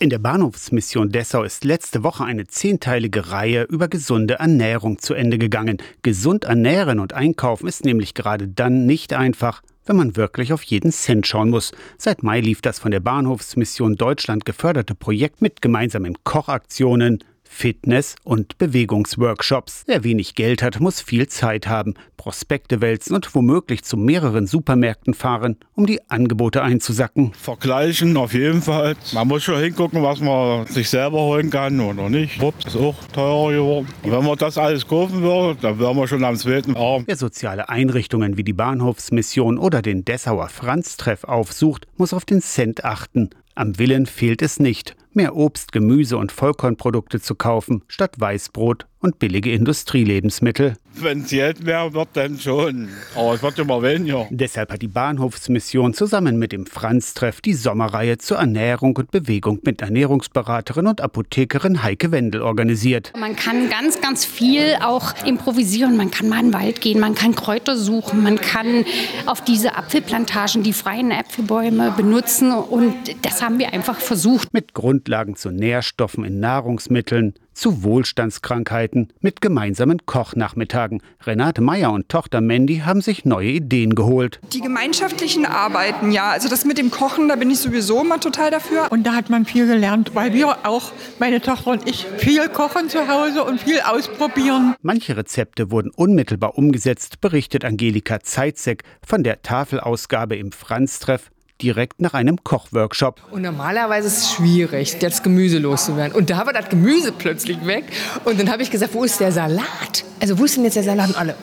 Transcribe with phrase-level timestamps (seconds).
[0.00, 5.38] In der Bahnhofsmission Dessau ist letzte Woche eine zehnteilige Reihe über gesunde Ernährung zu Ende
[5.38, 5.78] gegangen.
[6.02, 10.92] Gesund ernähren und einkaufen ist nämlich gerade dann nicht einfach, wenn man wirklich auf jeden
[10.92, 11.72] Cent schauen muss.
[11.96, 18.58] Seit Mai lief das von der Bahnhofsmission Deutschland geförderte Projekt mit gemeinsamen Kochaktionen, Fitness- und
[18.58, 19.82] Bewegungsworkshops.
[19.86, 25.14] Wer wenig Geld hat, muss viel Zeit haben, Prospekte wälzen und womöglich zu mehreren Supermärkten
[25.14, 27.32] fahren, um die Angebote einzusacken.
[27.32, 28.94] Vergleichen auf jeden Fall.
[29.12, 32.40] Man muss schon hingucken, was man sich selber holen kann oder nicht.
[32.40, 33.88] Obst ist auch teurer geworden.
[34.02, 37.04] Und wenn man das alles kaufen würde, dann wären wir schon am zweiten Arm.
[37.06, 42.84] Wer soziale Einrichtungen wie die Bahnhofsmission oder den Dessauer Franz-Treff aufsucht, muss auf den Cent
[42.84, 43.30] achten.
[43.54, 49.18] Am Willen fehlt es nicht, mehr Obst, Gemüse und Vollkornprodukte zu kaufen, statt Weißbrot und
[49.18, 50.74] billige Industrielebensmittel.
[51.00, 52.88] Wenn es Geld mehr wird, dann schon.
[53.14, 54.26] Aber es wird immer weniger.
[54.30, 59.80] Deshalb hat die Bahnhofsmission zusammen mit dem Franz-Treff die Sommerreihe zur Ernährung und Bewegung mit
[59.80, 63.12] Ernährungsberaterin und Apothekerin Heike Wendel organisiert.
[63.16, 65.96] Man kann ganz, ganz viel auch improvisieren.
[65.96, 68.84] Man kann mal in den Wald gehen, man kann Kräuter suchen, man kann
[69.26, 72.50] auf diese Apfelplantagen die freien Äpfelbäume benutzen.
[72.52, 74.52] Und das haben wir einfach versucht.
[74.52, 74.74] Mit
[75.08, 81.00] Grundlagen zu Nährstoffen in Nahrungsmitteln, zu Wohlstandskrankheiten mit gemeinsamen Kochnachmittagen.
[81.24, 84.38] Renate Meyer und Tochter Mandy haben sich neue Ideen geholt.
[84.52, 88.50] Die gemeinschaftlichen Arbeiten, ja, also das mit dem Kochen, da bin ich sowieso immer total
[88.50, 88.88] dafür.
[88.90, 92.90] Und da hat man viel gelernt, weil wir auch, meine Tochter und ich, viel kochen
[92.90, 94.74] zu Hause und viel ausprobieren.
[94.82, 101.30] Manche Rezepte wurden unmittelbar umgesetzt, berichtet Angelika Zeitzek von der Tafelausgabe im Franz-Treff
[101.62, 103.20] direkt nach einem Kochworkshop.
[103.30, 106.14] Und normalerweise ist es schwierig, das Gemüse loszuwerden.
[106.14, 107.84] Und da war das Gemüse plötzlich weg.
[108.24, 110.04] Und dann habe ich gesagt, wo ist der Salat?
[110.20, 111.08] Also wo ist denn jetzt der Salat?
[111.08, 111.34] Und alle,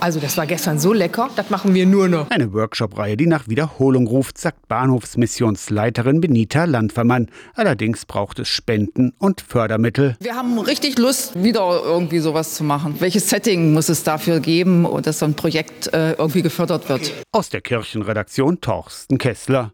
[0.00, 2.30] also das war gestern so lecker, das machen wir nur noch.
[2.30, 7.28] Eine Workshop-Reihe, die nach Wiederholung ruft, sagt Bahnhofsmissionsleiterin Benita Landvermann.
[7.54, 10.16] Allerdings braucht es Spenden und Fördermittel.
[10.20, 12.96] Wir haben richtig Lust, wieder irgendwie sowas zu machen.
[13.00, 17.12] Welches Setting muss es dafür geben, dass so ein Projekt äh, irgendwie gefördert wird?
[17.32, 19.68] Aus der Kirchenredaktion Torsten Kessler.